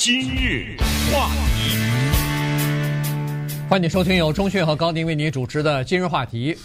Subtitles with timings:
[0.00, 0.76] 今日
[1.12, 1.76] 话题，
[3.68, 6.56] 欢迎收听由钟讯和高宁为您主持的今日话题。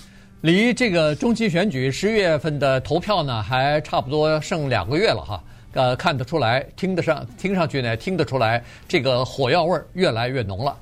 [0.41, 5.43] 离这个中期选举十月份的投票呢，还差不多剩两个月了哈。
[5.73, 10.77] 呃，看得出来，听得上，听上去呢，听得出来，这个火药味儿越来越浓了。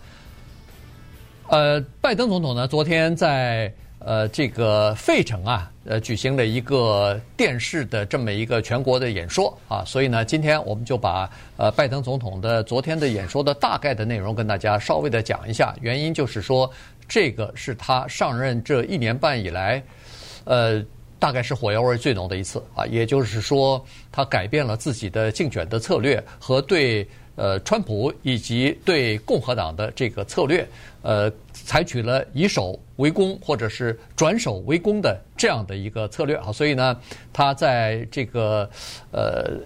[1.48, 3.74] 呃，拜登总统呢，昨天在
[4.04, 15.76] 呃这个费城啊，呃举行了一个电视的这么一个全国的演说啊，所以呢，今天我们就把呃拜登总统的昨天的演说的大概的内容跟大家稍微的讲一下。
[15.82, 16.72] 原因就是说，
[17.08, 19.84] 这个是他上任这一年半以来，
[20.46, 20.84] 呃。
[21.22, 30.68] 大概是火药味最浓的一次啊，也就是说，他改变了自己的竞选的策略和对呃川普以及对共和党的这个策略，
[31.04, 37.00] 呃，采取了以守为攻或者是转守为攻的这样的一个策略啊，所以呢，
[37.32, 38.68] 他在这个
[39.12, 39.60] 呃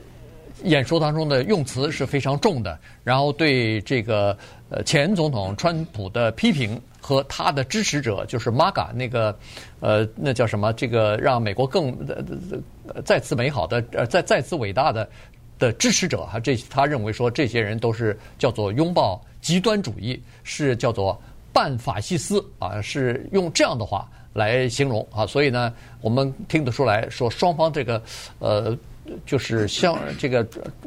[0.65, 4.37] 演说当中的用词是非常重的，然后对这个
[4.69, 6.79] 呃前总统川普的批评。
[7.07, 9.38] 和他的支持者，就是 MAGA 那个，
[9.80, 10.73] 呃，那叫什么？
[10.73, 15.07] 这个让美国更呃再次美好的，呃，再再次伟大的
[15.59, 21.22] 的支持者哈，这他认为说这些人都是叫做拥抱极端主义，是叫做
[21.53, 25.27] 半法西斯啊，是用这样的话来形容啊。
[25.27, 28.02] 所以呢，我们听得出来说双方这个
[28.39, 28.75] 呃。
[29.25, 30.44] 就是像这个，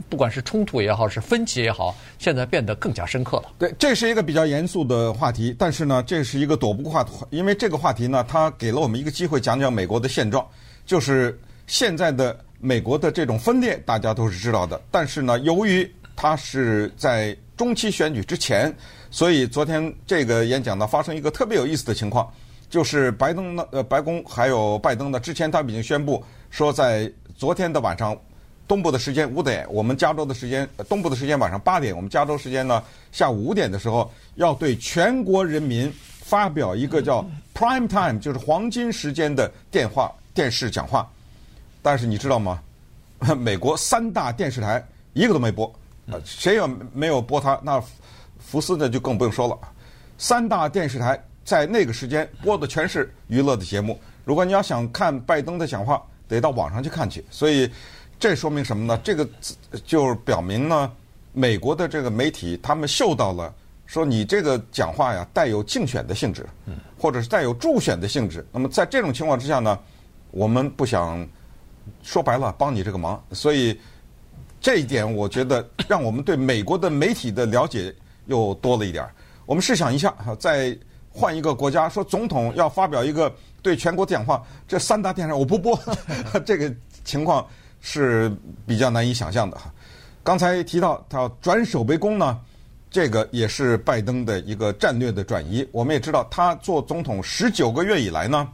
[0.09, 3.45] 不管是冲突也好，是分歧也好，现在变得更加深刻了。
[3.59, 10.45] 对，这是一个比较严肃的话题，但是呢，这是一个躲不过话，因为这个话题呢，它给了我们一个机会讲讲美国的现状，
[10.85, 14.81] 就是现在的美国的这种分裂，大家都是知道的。
[14.91, 18.75] 但是呢，由于它是在中期选举之前，
[19.11, 22.29] 所以昨天这个演讲呢，发生一个特别有意思的情况，
[22.69, 27.09] 就是拜登呢，呃，白宫还有拜登呢，之前他们已经宣布说在。
[27.39, 28.19] 昨天的晚上，
[28.67, 41.09] 东部的时间五点，我们加州的时间，东部的时间晚上八点，我们加州时间呢下午五点的时候，要对全国人民发表一个叫 prime time，就是黄金时间的电话电视讲话。
[41.81, 42.61] 但是你知道吗？
[43.39, 45.73] 美国三大电视台一个都没播，
[46.25, 47.81] 谁也没有播它，那
[48.41, 49.57] 福斯呢就更不用说了。
[50.19, 53.97] 三大电视台在那个时间播的全是娱乐的节目。
[54.25, 57.69] 如果你要想看拜登的讲话，得到网上去看去，所以
[58.21, 59.01] 这说明什么呢？
[59.03, 59.27] 这个
[59.87, 60.93] 就是表明呢，
[61.33, 63.53] 美国的这个媒体他们嗅到了，
[63.87, 66.47] 说你这个讲话呀带有竞选的性质，
[66.99, 68.47] 或者是带有助选的性质。
[68.53, 69.79] 那么在这种情况之下呢，
[70.31, 71.27] 我们不想
[72.03, 73.81] 说白了帮你这个忙，所以
[74.61, 77.95] 这一点我觉得让我们对美国的媒体的了解
[78.27, 79.09] 又多了一点。
[79.47, 80.77] 我们试想一下，在
[81.11, 83.35] 换一个国家，说总统要发表一个。
[83.69, 85.79] 对全国讲话，这三大电视我不播，
[86.47, 86.75] 这个
[87.05, 87.47] 情况
[87.83, 88.35] 是
[88.67, 89.71] 比较难以想象的哈。
[90.25, 92.41] 刚才提到他要转守为攻呢，
[92.91, 95.69] 这个也是拜登的一个战略的转移。
[95.71, 98.49] 我们也知道，他做总统十九个月以来呢，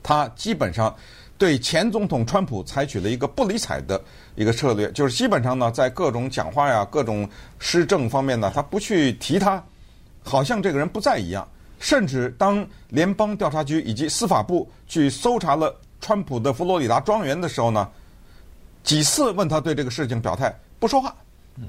[0.00, 0.94] 他基本上
[1.36, 4.00] 对前总统川普采取了一个不理睬的
[4.36, 9.60] 一个策略，就是基本上呢，在各种讲话呀、各种施政方面呢，他不去提他，
[10.22, 11.48] 好像这个人不在一样。
[11.84, 17.86] 甚至当联邦调查局以及司法部去搜查了川普的佛罗里达庄园的时候呢，
[18.82, 21.10] 几次问他对这个事情表态，不说话，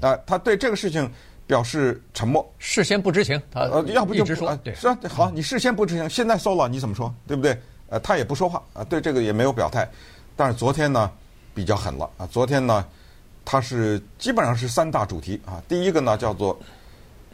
[0.00, 1.06] 呃，他对这个事情
[1.46, 7.60] 表示沉默，事先不知情，他呃，要不就一直说，呃、对，是啊，好，你事先不知情，现在搜了，你怎么说，对不对？
[7.90, 9.86] 呃，他也不说话，啊，对这个也没有表态，
[10.34, 11.10] 但是昨天呢
[11.52, 12.86] 比较狠了啊，昨天呢
[13.44, 16.58] 他是基本上是三大主题啊，第一个呢叫做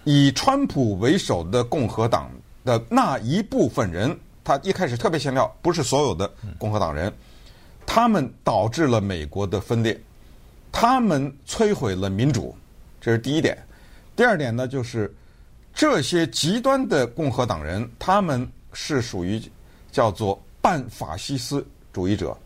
[0.02, 2.28] 以川普为首的共和党。
[2.64, 7.12] 的那一部分人，他一开始特别强调，不是所有的共和党人，
[7.84, 10.00] 他们导致了美国的分裂，
[10.70, 12.56] 他们摧毁了民主，
[13.00, 13.56] 这是第一点。
[14.14, 15.12] 第二点呢，就是
[15.74, 19.42] 这些极端的共和党人，他们是属于
[19.90, 22.36] 叫做半法西斯主义者，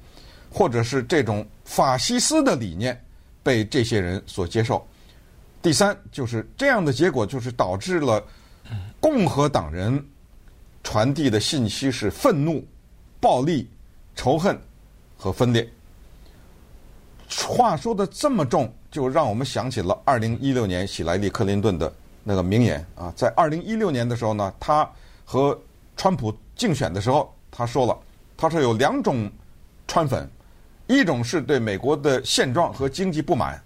[0.51, 2.99] 或者是这种法西斯的理念
[3.43, 4.87] 被这些人所接受。
[5.61, 8.25] 第三，就是这样的结果，就是导致了。
[8.99, 10.05] 共和党人
[10.83, 12.65] 传递的信息是愤怒、
[13.21, 13.69] 暴力、
[14.15, 14.59] 仇恨
[15.17, 15.69] 和分裂。
[17.47, 21.93] 话说的这么重，就让我们想起了二零一六年希莱利·克林顿的
[22.25, 23.13] 那个名言啊。
[23.17, 24.89] 在二零一六年的时候呢，他
[25.25, 25.57] 和
[25.97, 27.99] 川普竞选的时候，他说了，
[28.37, 29.31] 他说有两种
[29.87, 30.29] 川粉，
[30.87, 33.63] 一种是对美国的现状和经济不满，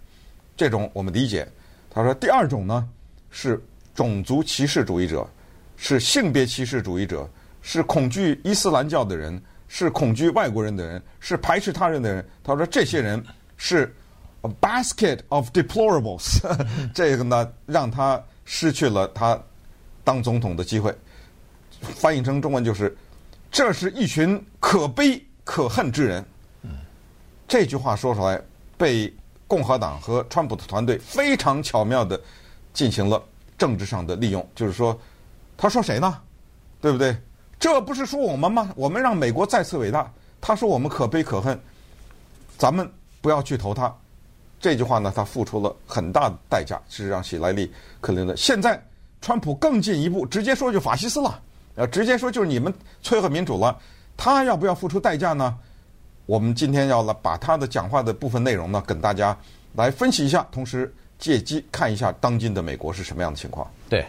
[0.57, 1.49] 这种我们理解。
[1.91, 2.89] 他说第二种呢
[3.31, 3.63] 是。
[4.01, 5.29] 种族歧视主义者，
[5.77, 7.29] 是性别歧视主义者，
[7.61, 9.39] 是恐惧伊斯兰教的人，
[9.69, 12.27] 是恐惧外国人的人，是排斥他人的人。
[12.43, 13.23] 他说这些人
[13.59, 13.95] 是
[14.41, 16.41] a basket of deplorables，
[16.95, 19.39] 这个呢让他失去了他
[20.03, 20.97] 当总统的机会。
[21.83, 22.97] 翻译成中文就是：
[23.53, 26.25] 这是一群可悲可恨之人。
[27.47, 28.41] 这句话说出来，
[28.79, 29.15] 被
[29.47, 32.19] 共和党和川普的团队非常巧妙地
[32.73, 33.23] 进行了
[33.61, 34.45] 政治上的利用。
[34.57, 34.99] 就是说，
[35.57, 36.19] 他说谁呢？
[36.81, 37.17] 对不对？
[37.61, 38.73] 这不是说我们吗？
[38.75, 40.11] 我们让美国再次伟大。
[40.41, 41.61] 他说我们可悲可恨，
[42.57, 42.91] 咱们
[43.21, 43.95] 不要去投他。
[44.59, 47.71] 这句话呢，他付出了很大的代价，是让希莱利
[48.01, 48.35] 克林顿。
[48.37, 48.83] 现在
[49.21, 51.39] 川普更进一步，直接说就法西斯了，
[51.75, 52.73] 呃，直接说就是你们
[53.03, 53.79] 摧毁民主了。
[54.17, 55.55] 他要不要付出代价呢？
[56.25, 59.37] 我们今天要来把他的讲话的部分内容呢，跟大家
[59.75, 63.71] 来分析一下，同时借机看一下当今的美国是什么样的情况。
[63.89, 64.05] 对。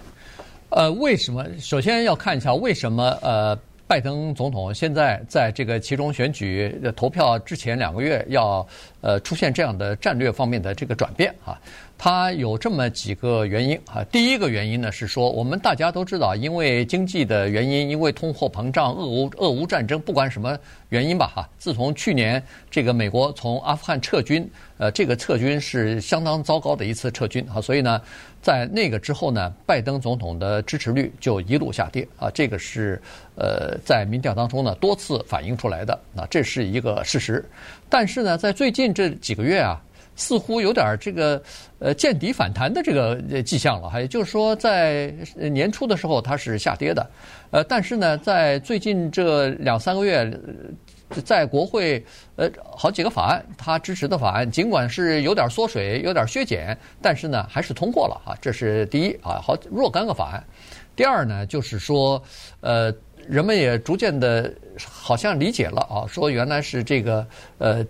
[0.69, 1.45] 呃，为什么？
[1.59, 3.53] 首先要看一下为什么呃，
[3.85, 8.65] 拜登总统现在在这个其中选举投票之前两个月要
[9.01, 11.59] 呃出现这样的战略方面的这个转变啊。
[12.03, 14.03] 它有这么几个原因啊。
[14.05, 20.57] 第一个原因呢是说，我们大家都知道，因为经济的原因，因为通货膨胀、俄乌俄乌战争，不管什么
[20.89, 21.47] 原因吧哈。
[21.59, 24.49] 自从去年这个美国从阿富汗撤军，
[24.79, 27.61] 呃，这个撤军是相当糟糕的一次撤军啊。
[27.61, 28.01] 所以呢，
[28.41, 32.31] 在那个之后呢，拜登总统的支持率就一路下跌啊。
[32.31, 32.99] 这个是
[33.35, 37.47] 呃在民调当中呢多次反映出来的啊，这是一个事实。
[37.87, 39.79] 但是呢，在最近这几个月啊。
[40.15, 41.41] 似乎有点这个
[41.79, 47.09] 呃见底反弹的这个迹象了，还也就是说，在年初的时候它是下跌的，
[47.49, 50.31] 呃，但是呢，在最近这两三个月，
[51.25, 52.03] 在国会
[52.35, 60.43] 呃好几个法案，它支持的法案，尽管是有点缩水、有点削减，但是呢，还是通过了啊，这是第一啊，好若干个法案。
[60.93, 62.21] 第二呢，就是说
[62.59, 62.93] 呃，
[63.31, 64.53] 人们也逐渐的
[64.85, 67.25] 好像理解了啊，说原来是这个
[67.57, 67.85] 呃。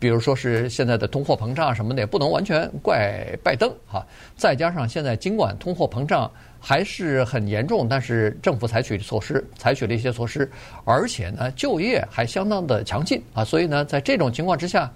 [0.00, 4.06] 比如说是现在的通货膨胀什么的，也不能完全怪拜登哈。
[4.38, 10.50] 再加上现在尽管通货膨胀还是很严重，但是政府采取措施，采取了一些措施，
[10.86, 13.44] 而且呢，就业还相当的强劲啊。
[13.44, 14.90] 所以呢，在这种情况之下，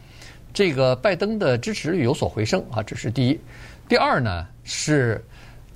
[0.54, 3.38] 这个拜登的支持率有所回升啊，这是第一。
[3.86, 5.22] 第二呢，是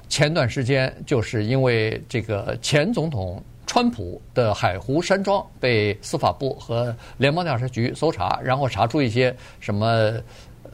[0.08, 3.42] 前段时间就是因为这个前总统。
[3.70, 9.86] 川普的海湖山庄被司法部和联邦调查局搜查，然后查出一些什么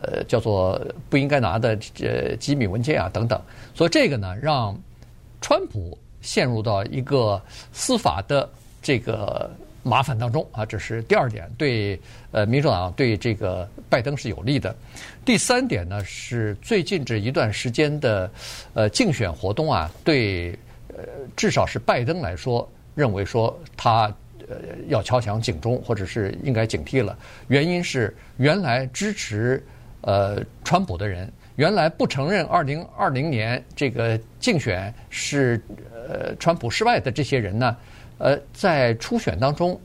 [0.01, 3.39] 呃叫做不应该拿的呃机密文件啊等等，
[3.75, 4.75] 所以这个呢让
[5.43, 7.39] 川普陷入到一个
[7.71, 8.49] 司法的
[8.81, 9.51] 这个
[9.83, 12.01] 麻烦当中啊，这是第二点，对
[12.33, 14.75] 呃民主党对这个拜登是有利的。
[15.23, 18.31] 第三点呢是最近这一段时间的
[18.73, 20.53] 呃竞选活动啊，对
[20.89, 21.05] 呃
[21.37, 22.67] 至少是拜登来说。
[22.97, 24.13] 认为说他
[24.49, 24.57] 呃
[24.89, 27.17] 要敲响警钟，或者是应该警惕了。
[27.47, 29.65] 原因是原来支持
[30.01, 35.63] 呃川普的人，原来不承认二零二零年这个竞选是
[35.93, 37.77] 呃川普失败的这些人呢，
[38.19, 39.79] 呃在初选当中，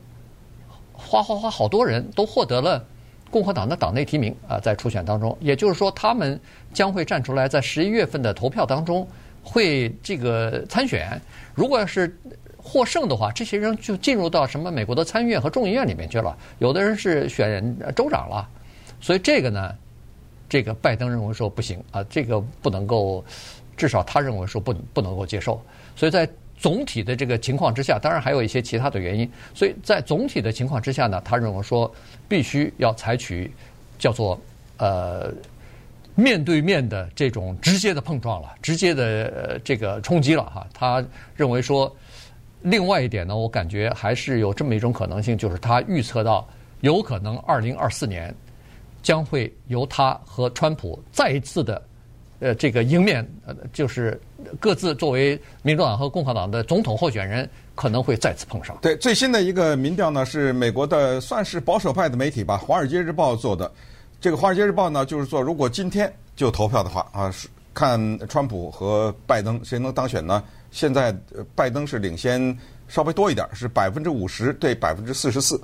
[0.92, 2.84] 哗哗哗好多人都获得了
[3.30, 6.40] 共和党的党内提名啊，在初选当中，也就是说他们
[6.72, 9.06] 将会站出来，在十一月份的投票当中
[9.42, 11.20] 会这个参选。
[11.54, 12.16] 如果要是
[12.64, 16.38] 获胜的话，这些人就进入到什么美国的参议院和众议院里面去了。
[16.60, 18.48] 有的人是选州长了，
[19.00, 19.74] 所以这个呢，
[20.48, 23.24] 这个拜登认为说不行啊，这个不能够，
[23.76, 25.60] 至少他认为说不不能够接受。
[25.96, 29.28] 所以在总体的这个情况之下，当然还有一些其他的原因。
[29.52, 31.92] 所以在总体的情况之下呢，他认为说
[32.28, 33.50] 必须要采取
[33.98, 34.40] 叫做
[34.78, 35.34] 呃
[36.14, 40.64] 面对面的这种直接的碰撞了，直接的这个冲击了哈。
[40.72, 41.04] 他
[41.34, 41.92] 认为说。
[42.62, 46.46] 另外一点呢，我感觉还是有这么一种可能性，就是他预测到
[46.80, 48.34] 有可能二零二四年
[49.02, 51.82] 将会由他和川普再一次的
[52.38, 54.20] 呃这个迎面，呃就是
[54.60, 58.76] 各自作为民主党和共和党的总统候选人，可能会再次碰上。
[58.80, 63.70] 对，最新的一个民调呢，是美国的算是保守派的媒体吧，《华尔街日报》做的。
[64.20, 67.32] 这个《华尔街日报》呢，就是说如果今天就投票的话啊，
[67.74, 70.42] 看川普和拜登谁能当选呢？
[70.72, 71.14] 现在
[71.54, 75.60] 拜登是领先稍微多一点，是百分之五十对百分之四十四。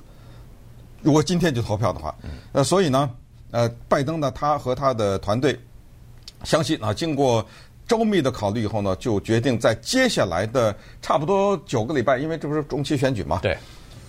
[1.01, 2.15] 如果今天就投票的话，
[2.51, 3.09] 呃，所以呢，
[3.51, 5.59] 呃，拜登呢，他和他的团队
[6.43, 7.45] 相信啊，经过
[7.87, 13.57] 周密的考虑以后呢，就决定在接下来的差不多九个礼拜，因为这不是中期选举嘛，对，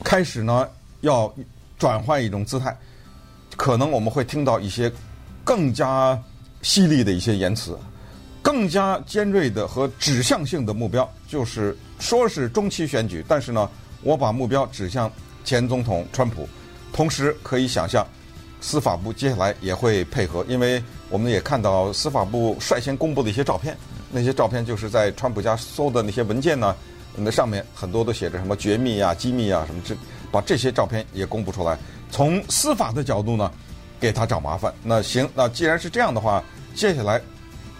[0.04, 0.68] 开始呢
[1.00, 1.32] 要
[1.78, 2.76] 转换一种姿态，
[3.56, 4.92] 可能我们会听到一些
[5.44, 6.20] 更加
[6.60, 7.78] 犀利的一些言辞。
[8.50, 13.70] 更加尖锐的和指向性的目标，就是说是中期选举，但是呢，
[14.02, 15.08] 我把目标指向
[15.44, 16.48] 前总统川普。
[16.92, 18.04] 同时可以想象，
[18.60, 23.76] 司法部接下来也会配合，因为我们也看到司法部率先公布的一些照片，
[24.10, 26.74] 那些照片就是在川普家搜的那些文件呢，
[27.14, 29.94] 那上面很多都写着什么绝密啊、机密啊什么这，
[30.32, 31.78] 把这些照片也公布出来，
[32.10, 33.48] 从司法的角度呢，
[34.00, 34.74] 给他找麻烦。
[34.82, 36.42] 那行，那既然是这样的话，
[36.74, 37.22] 接下来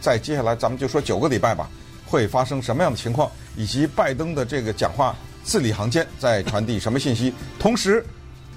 [0.01, 1.69] 在接下来咱们就说九个礼拜吧，
[2.07, 8.05] 会发生什么样的情况，以及拜登的这个讲话字里行间在传递什么信息，同时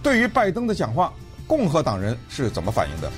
[0.02, 1.14] 对于拜登的讲话。
[1.46, 3.12] 共和党人是怎么反应的？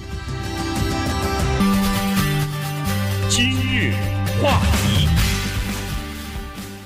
[3.30, 3.94] 今日
[4.42, 5.08] 话题，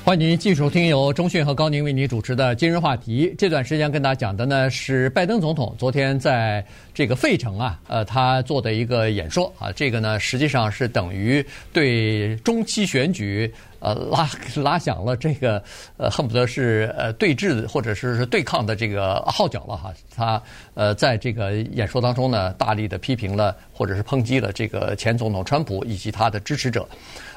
[0.10, 3.32] 欢迎您继续收听由中讯和高宁为您主持的今日话题。
[3.38, 13.54] 这段时间跟大家讲的呢是拜登总统昨天在这个费城啊，呃，他做的一个演说啊，这个呢实际上是等于对中期选举。
[13.79, 14.29] 呃，拉
[14.62, 15.62] 拉响了这个
[15.98, 19.93] 呃，恨不得是呃对峙或者是是对抗的这个号角了哈。
[20.15, 20.41] 他
[20.74, 26.88] 呃在这个演说当中呢，大力的批评了或者是抨击了这个前总统川普以及他的支持者。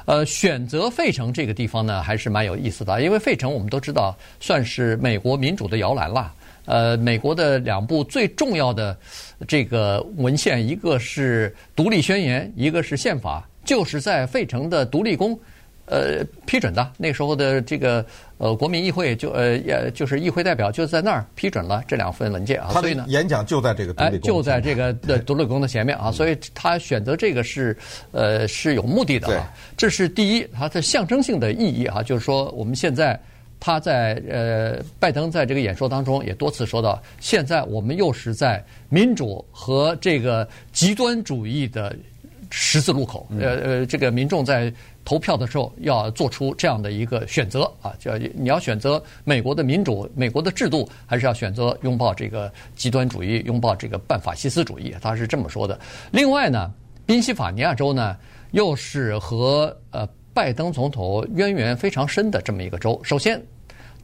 [0.05, 6.33] 呃，选择费城这个地方呢，还是蛮有意思的，因为费城我们都知道算是美国民主的摇篮了。
[6.65, 8.97] 呃，美国的两部最重要的
[9.47, 15.39] 这个文献，一个是独立宣言，一个是宪法，就是在费城的独立宫。
[15.85, 18.05] 呃，批准的那时候的这个
[18.37, 27.75] 呃国民议会就呃也就是议会代表就在那儿批准了这两份文件啊，所以呢，演讲就在这个独立宫，就在这个的独立宫的前面啊，所以他选择这个是
[28.11, 33.19] 呃是有目的的啊，这是第一，它的象征性的意义啊，就是说我们现在
[33.59, 41.93] 他在呃拜登在这个演说当中也多次说到，现在我们又是在民主和这个极端主义的
[42.49, 44.73] 十字路口，呃呃，这个民众在。
[45.05, 54.95] 投票的时候要做出这样的一个选择啊，就要你要选择美国的民主、美国的制度，还是要选择拥抱这个极端主义、拥抱这个半法西斯主义？
[55.01, 55.79] 他是这么说的。
[56.11, 56.71] 另外呢，
[57.05, 58.17] 宾夕法尼亚州呢，
[58.51, 62.99] 又是和呃拜登总统渊源非常深的这么一个州。
[63.03, 63.41] 首先，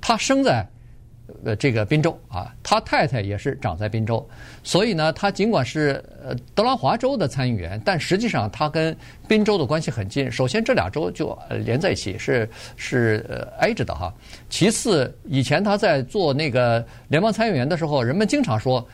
[0.01, 0.67] 他生在。
[1.43, 4.27] 呃，这个宾州啊，他太太也是长在宾州，
[4.63, 8.95] 所以呢，他尽管是呃德拉华州的参议员，但实际上他跟
[9.27, 10.31] 宾州的关系很近。
[10.31, 14.13] 首先，这俩州就连在一起，是是呃挨着的哈。
[14.49, 18.85] 其次，以前他在做那个联邦参议员的时候，人们经常说。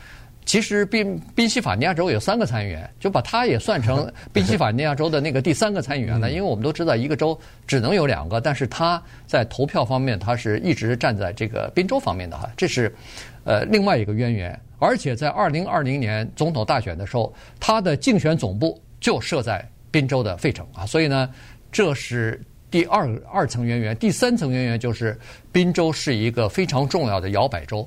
[0.46, 6.30] 其实宾宾夕法尼亚州有三个参议员，就把他也算成 宾夕法尼亚州的那个第三个参议员了。
[6.30, 7.36] 因为我们都知道一个州
[7.66, 12.94] 只能有两个，但是他在投票方面他是一直站在这个宾州方面的哈，这是
[13.42, 14.58] 呃另外一个渊源。
[14.78, 21.28] 而且在二零二零年总统大选的时候，他的竞选总部就设在宾州的费城啊，所以呢，
[21.72, 23.96] 这是第二二层渊源。
[23.96, 25.18] 第三层渊源就是
[25.50, 27.84] 宾州是一个非常重要的摇摆州。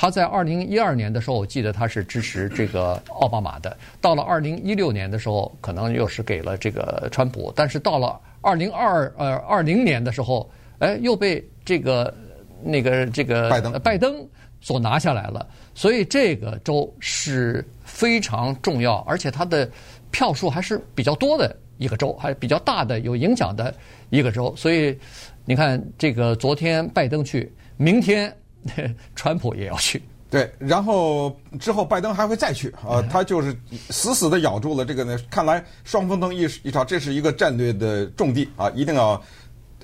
[0.00, 3.76] 他在二零一二年的时候，我记得他是支持这个奥巴马的。
[4.00, 7.52] 到了二零一六年的时候，可能又是给了这个川普。
[7.56, 12.14] 但是到了二零二呃二零年的时候，哎，又被这个
[12.62, 14.24] 那个这个拜登拜登
[14.60, 15.44] 所拿下来了。
[15.74, 19.68] 所以这个州是非常重要，而且它的
[20.12, 23.74] 票数还是比较多的一个州，还是比较大的有影响的
[24.10, 24.54] 一个州。
[24.56, 24.96] 所以
[25.44, 28.32] 你看，这个昨天拜登去，明天。
[29.16, 33.56] 川普也要去，对，然后之后拜登还会再去啊，他就是
[33.90, 35.18] 死死的咬住了这个呢。
[35.30, 39.20] 看来双峰登一一场，这是一个战略的重地啊，一定要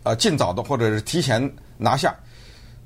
[0.02, 2.14] 呃尽早的或者是提前拿下。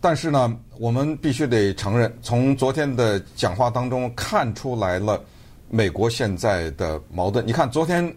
[0.00, 5.20] 但是呢，我们必须得承认，从昨天的讲话当中看出来了
[5.68, 7.44] 美国现在的矛盾。
[7.44, 8.14] 你看，昨天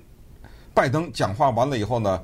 [0.76, 2.22] 拜登讲话完了以后呢，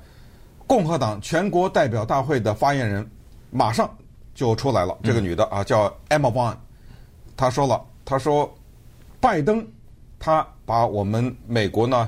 [0.67, 3.09] 共和党全国代表大会的发言人
[3.49, 3.89] 马上。
[4.37, 6.55] 就出来了，这个女的啊叫 Emma Vaughn，
[7.35, 8.55] 她说了，她说，
[9.19, 9.67] 拜登
[10.19, 12.07] 他把我们美国呢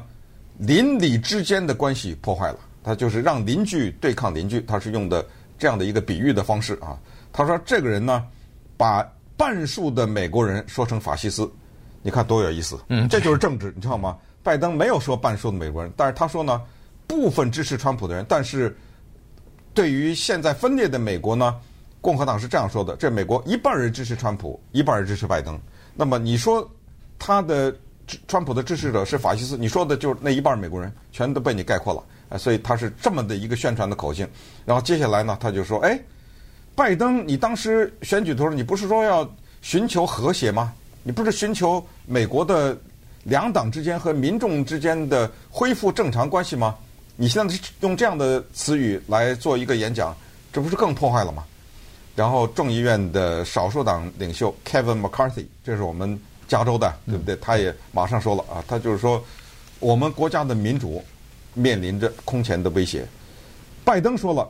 [0.60, 5.26] 邻里之间的关系破坏了，他就是让邻居对抗邻居，他是用的
[5.58, 7.00] 这样的一个比喻的方式啊。
[7.34, 8.24] 他说这个人呢
[8.78, 9.04] 把
[9.36, 11.52] 半数的美国人说成法西斯，
[12.04, 14.16] 你看多有意思，嗯，这就是政治，你知道吗？
[14.44, 16.62] 拜登没有说半数的美国人，但是他说呢
[17.08, 18.78] 部分支持川普的人，但是
[19.74, 21.60] 对于现在分裂的美国呢。
[22.02, 25.60] 共和党是这样说的：这美国一半人支持川普，一半人支持拜登。
[25.96, 26.68] 那么你说
[27.18, 27.76] 他的
[28.28, 32.38] 川普的支持者是法西斯，你说的就是那一半美国人全都被你概括了。
[32.38, 34.28] 所以他是这么的一个宣传的口径。
[34.64, 36.00] 然后接下来呢，他就说：哎，
[36.76, 39.28] 拜登，你当时选举的时候，你不是说要
[39.62, 40.72] 寻求和谐吗？
[41.02, 42.78] 你不是寻求美国的
[43.24, 46.76] 两党之间和民众之间的恢复正常关系吗？
[47.16, 50.16] 你现在用这样的词语来做一个演讲，
[50.54, 51.44] 这不是更破坏了吗？
[52.20, 57.34] 然后众议院的少数党领袖 Kevin McCarthy，这是我们加州的，对不对？
[57.38, 59.24] 他也马上说了啊，他就是说，
[59.80, 61.02] 我们国家的民主
[61.54, 63.08] 面临着空前的威胁。
[63.86, 64.46] 拜登说了，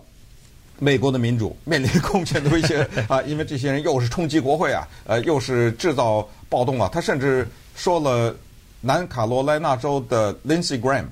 [0.79, 6.89] 美国的民主面临空前的威胁 啊，因为这些人又是冲击国会啊，呃，又是制造暴动啊。
[6.91, 8.35] 他甚至说了
[8.81, 11.05] 南卡罗来纳州的 Lindsey Graham，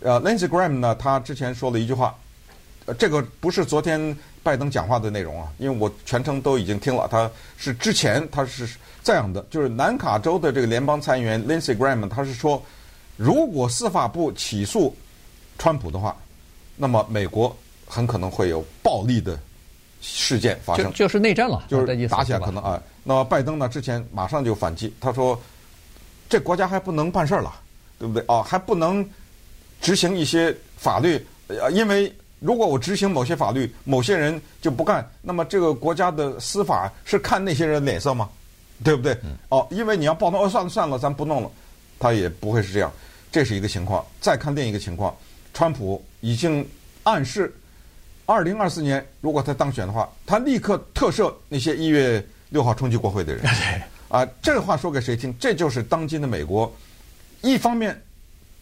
[0.00, 2.16] 呃，Lindsey Graham 呢，他之前说了一句话，
[2.86, 8.68] 呃，这个不是昨天拜登讲话的内容啊，因为我全程都已经听了，他是之前他是
[9.04, 12.62] 这样的，就是南卡州的这个联邦参议员 Lindsey Graham，他是说，
[13.16, 14.96] 如果司法部起诉
[15.58, 16.16] 川普的话，
[16.74, 17.54] 那么美国
[17.86, 19.38] 很可能会有暴力的
[20.00, 22.82] 事件发生，就就是内战了，就是打起来可能啊。
[23.04, 25.38] 那么拜登呢，之前马上就反击，他说，
[26.30, 27.52] 这国家还不能办事儿了，
[27.98, 28.24] 对不对？
[28.26, 29.06] 啊，还不能
[29.82, 32.10] 执行一些法律，呃因为。
[32.40, 38.28] 如果我执行某些法律，某些人就不干，那么这个国家的司法是看那些人脸色吗？
[38.82, 39.14] 对不对？
[39.50, 41.50] 哦，因为你要暴动，哦，算了算了，咱不弄了，
[41.98, 42.90] 他也不会是这样。
[43.30, 44.02] 这是一个情况。
[44.22, 45.14] 再看另一个情况，
[45.52, 46.66] 川普已经
[47.02, 47.54] 暗示，
[48.24, 53.44] 二零二四年如果他当选的话，他立刻特赦那些一月六号冲击国会的人。
[54.08, 55.32] 啊，这个话说给谁听？
[55.38, 56.72] 这就是当今的美国，
[57.42, 58.02] 一方面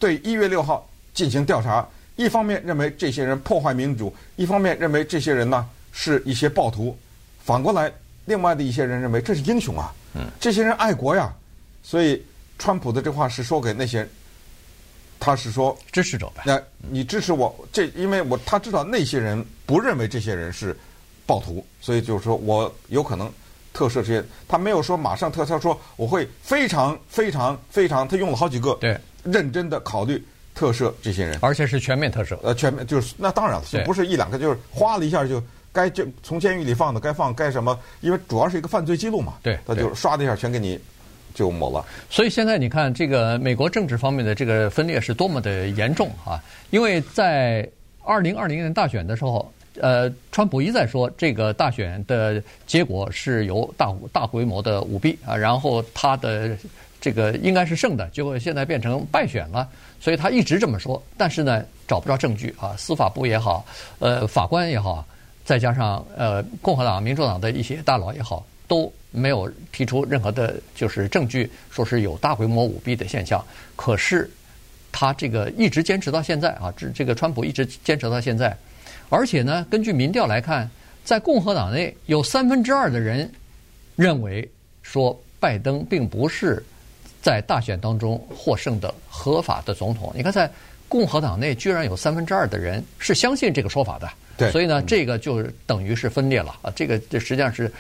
[0.01, 1.89] 对一月六号进行调查。
[2.19, 6.99] 一方面认为这些人破坏民主，一方面认为这些人呢是一些暴徒，
[7.45, 7.93] 反过来，
[8.25, 9.95] 另外的一些人认为这是英雄啊，
[10.41, 11.33] 这些人爱国呀，
[11.81, 12.21] 所以
[12.59, 14.05] 川普的这话是说给那些，
[15.21, 16.43] 他是说支持者呗。
[16.45, 16.61] 那
[16.91, 20.77] 你支持我，这因为我他知道那些人不认为这些人是
[21.25, 23.33] 暴徒，所以就是说我有可能
[23.73, 30.21] 特赦这些，他没有说马上特赦，他说我会非常非常非常，他用了好几个，对，认真的考虑。
[30.59, 32.37] 特赦这些人，而且是全面特赦。
[32.43, 35.41] 呃，全面就是那当然了，不是一两个，就是哗了一下就
[35.73, 39.35] 该就从监狱里放的该放该什么，因为主要是一个犯罪记录嘛。
[39.41, 40.77] 对，他就唰的一下全给你
[41.33, 41.87] 就抹了。
[42.11, 46.43] 所以现在你看，这个美国政治方面的这个分裂是多么的严重啊！
[46.71, 47.65] 因为在
[48.03, 56.59] 二零二零年大选的时候，呃，川普一再说这个大选的结果是由大大规模的舞弊啊，然后他的。
[57.01, 59.69] 这个应该是胜的，结果现在变成败选了，
[60.01, 63.67] 所以他一直这么说，但是呢，找不着证据啊，司法部也好，
[63.99, 65.05] 呃，法官也好，
[65.45, 73.45] 再加上呃，共和党、民主党的一些大佬也好，都没有提出任何的，就是证据，说是有大规模舞弊的现象。
[73.75, 74.31] 可是
[74.93, 78.57] 他这个一直坚持到现在啊，这这个川普一直坚持到现在，
[79.09, 80.71] 而且呢，根据民调来看，
[81.05, 83.29] 在共和党内有三分之二的人
[83.97, 84.49] 认为
[84.83, 86.65] 说拜登并不是。
[87.29, 90.51] 在大选当中获胜的合法的总统，你看，在
[90.89, 94.09] 共和党内居然有三分之二的人是相信这个说法的。
[94.39, 96.73] 对，所以呢，这个就等于是分裂了啊。
[96.75, 97.71] 这个这实际上是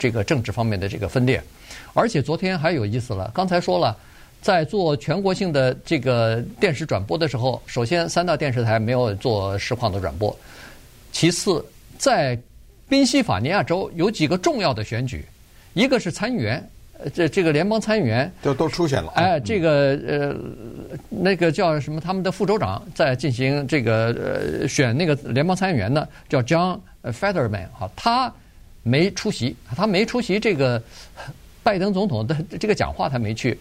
[0.00, 1.40] 这个政治方面的这个分裂。
[1.94, 3.96] 而且昨天还有意思了，刚才说了，
[4.42, 10.36] 在做全国性的这个电视转播的时候，首先三大电视台没有做实况的转播，
[11.12, 11.64] 其次
[11.98, 12.36] 在
[12.88, 15.24] 宾夕法尼亚州有几个重要的选举，
[15.74, 16.68] 一个是参议员。
[17.14, 19.12] 这这个联邦参议员就都出现了。
[19.14, 20.34] 哎，这个呃，
[21.08, 22.00] 那个叫什么？
[22.00, 28.32] 他们的副州长在进行这个呃选那个联邦参议员呢，叫 John Fetterman 哈，他
[28.82, 30.82] 没出席，他没出席这个
[31.62, 33.56] 拜登总统的这个讲话，他没去。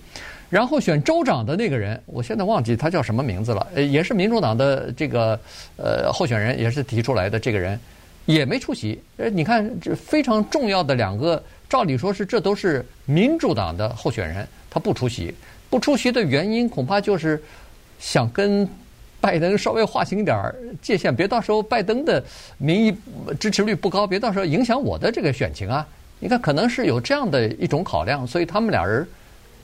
[0.50, 5.40] 然后选州长的那个人，我现在忘记他叫什么名字了，呃，也是民主党的这个
[5.76, 7.80] 呃候选人，也是提出来的这个人
[8.26, 9.00] 也没出席。
[9.18, 11.44] 呃，你看这非常重要的两个。
[11.70, 15.34] 照理说是，这都是民主党的候选人，他不出席，
[15.70, 17.42] 不出席的原因恐怕就是
[18.00, 18.68] 想跟
[19.20, 22.24] 拜登稍微划清点界限，别到时候拜登的
[22.58, 22.98] 民意
[23.38, 25.86] 支持率不高，别到时候影响我的这个选情啊。
[26.20, 29.06] 你看，可能是有这样的一种考量，所以他们俩人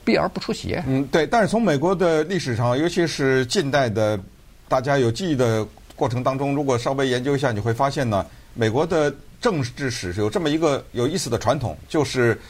[0.04, 0.78] 避而不出席。
[0.86, 1.26] 嗯，对。
[1.26, 4.20] 但是从美国的历史上，尤其是近代的，
[4.68, 9.14] 大家有记忆的过程当中，如果稍微研究一下，你会发现呢，美国的。
[9.44, 12.40] 政治史是有这么一个有意思的传统，就是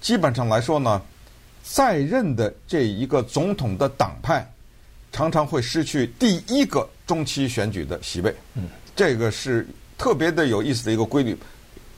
[0.00, 1.02] 基本上来说呢，
[1.64, 4.48] 在任的这一个总统的党派
[5.10, 8.32] 常常会失去第一个中期选举的席位。
[8.54, 9.66] 嗯，这个是
[9.98, 11.36] 特别的有意思的一个规律，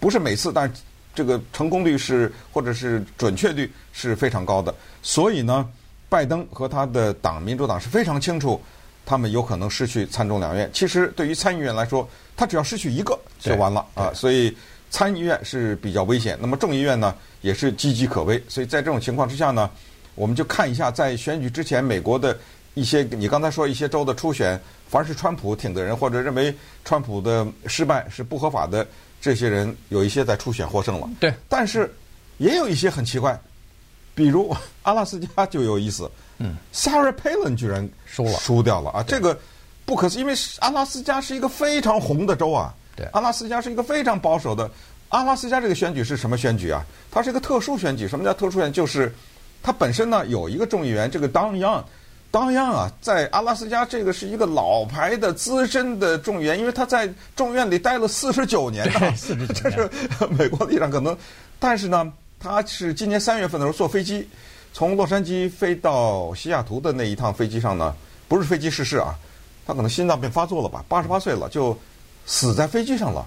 [0.01, 0.81] 不是每次，但是
[1.15, 4.75] 这个成功率是或者是准确率是非常高的。
[5.03, 5.69] 所以呢，
[6.09, 8.59] 拜登和他的党民主党是非常清楚，
[9.05, 10.71] 他们有可能失去参众两院。
[10.73, 14.57] 其实对于参议院来说，他只要失去一个就完了啊，所以
[14.91, 16.37] 参议院是比较危险。
[16.41, 18.43] 那么众议院呢，也是岌岌可危。
[18.49, 19.71] 所以在这种情况之下呢，
[20.15, 22.37] 我们就看一下在选举之前，美国的
[22.75, 28.87] 一些你刚才说一些州的初选，凡是川普挺的人或者认为川普的失败是不合法的，
[29.21, 31.09] 这些人有一些在初选获胜了。
[31.21, 31.93] 对，但是
[32.39, 33.39] 也有一些很奇怪，
[34.15, 39.05] 比如 阿拉斯加就有意思，嗯，Sarah Palin 居然输了输掉了啊！
[39.07, 39.39] 这个
[39.85, 42.75] 不可思议，因为阿拉斯加是一个非常红的州啊。
[42.99, 44.71] 对阿拉斯加是一个非常保守的。
[45.11, 46.85] 阿拉斯加这个选举是什么选举啊？
[47.11, 48.07] 它是一个特殊选举。
[48.07, 48.77] 什么叫特殊选举？
[48.77, 49.15] 就是
[49.63, 59.91] 它本身呢有一个众议员，这个 Don Young，Don Young 啊，在阿拉斯加这个是一个老牌的资深的众议员，因为他在众议院里待了四十九年啊， 四十九年这是
[60.31, 61.17] 美国历史上可能。
[61.59, 64.29] 但是呢，他是今年三月份的时候坐飞机
[64.75, 67.95] 从洛杉矶飞到西雅图的那一趟飞机上呢，
[68.29, 69.15] 不是飞机失事啊，
[69.67, 71.77] 他可能心脏病发作了吧，八十八岁了就
[72.29, 73.27] 死在飞机上了。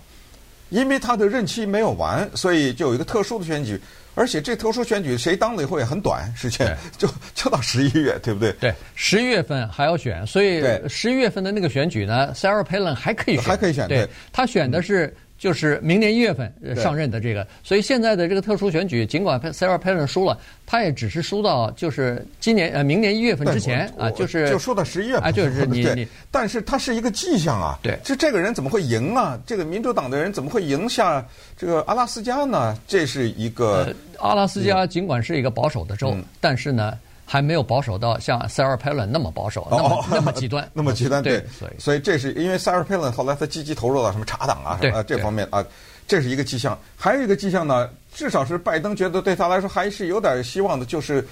[0.70, 3.78] 因为他的任期没有完，所以就有一个特殊的选举，
[4.16, 8.54] 而且这特殊选举谁当了以后也很短时间， 就就到十一月，对不对？
[8.54, 13.86] 对，十一月份还要选，所以十一月份的那个选举呢，Sarah Palin 还可以选，还可以选。
[13.90, 15.14] 对，他选的是。
[15.42, 29.36] 嗯就是明年一月份上任的这个，所以现在的这个特殊选举，尽管 Sarah Palin 输了，他也只是输到就是今年呃明年一月份之前啊，就是就输到十一月份啊，就是你你，但是他是一个迹象啊，对，这这个人怎么会赢啊？
[29.44, 31.26] 这个民主党的人怎么会赢下
[31.58, 32.78] 这个阿拉斯加呢？
[32.88, 36.96] 这是一个阿拉斯加尽管是一个保守的州，但是呢。
[37.32, 41.24] 还没有保守到像 Sarah Palin 那么保守，那么、哦、那么极端， 那么极端。
[41.24, 45.66] 对，所以所以这是因为 Sarah Palin 后来他积极投入到什么查党啊什么这方面啊，
[46.06, 46.78] 这是一个迹象。
[46.98, 51.26] 还有一个迹象呢，至少是拜登觉得对他来说还是有点希望的，就是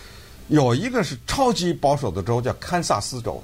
[0.47, 3.43] 有一个是超级保守的州叫堪萨斯州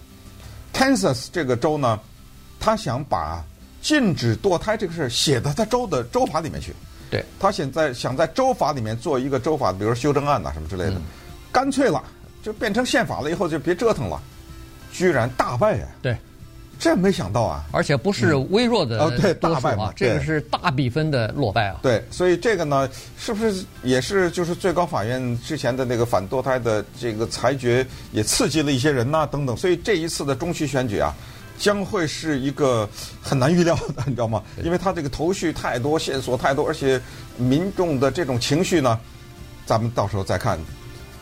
[0.74, 2.00] ，Kansas 这个州呢，
[2.58, 3.44] 他想把
[3.82, 6.74] 禁止堕胎这个事写到他州的州法里面去。
[7.12, 11.02] 对，他现在想在州法里面做一个州法，比如说修正案呐什么之类的，嗯、
[11.52, 12.02] 干脆了。
[12.46, 14.22] 就变成宪法了以后就别折腾了，
[14.94, 15.90] 居然大败啊！
[16.00, 16.16] 对，
[16.78, 17.64] 这没想到啊！
[17.72, 21.80] 而且不是微弱的、嗯、哦，对，大败嘛，这个是大比分的落败啊！
[21.82, 29.26] 对，所以这个呢，是不是也是就是最高法院之前的那个反堕胎的这个裁决也刺激了一些人呐、啊？
[29.26, 31.12] 等等，所以这一次的中期选举啊，
[31.58, 32.88] 将会是一个
[33.24, 34.44] 很难预料的， 你知道吗？
[34.64, 37.02] 因为他这个头绪太多，线索太多，而且
[37.38, 39.00] 民众的这种情绪呢，
[39.66, 40.60] 咱们到时候再看。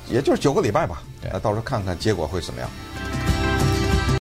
[0.09, 3.32] 也就是九个礼拜吧，那到时候看看结果会怎么样。